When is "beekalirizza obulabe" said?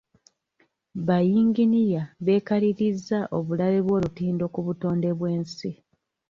2.25-3.79